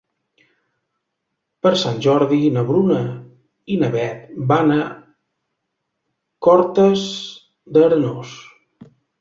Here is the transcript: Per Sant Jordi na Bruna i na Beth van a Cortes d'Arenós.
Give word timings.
Per 1.65 1.71
Sant 1.81 1.99
Jordi 2.05 2.39
na 2.55 2.63
Bruna 2.71 2.97
i 3.75 3.79
na 3.83 3.91
Beth 3.97 4.25
van 4.53 4.75
a 4.79 4.79
Cortes 6.49 7.07
d'Arenós. 7.79 8.37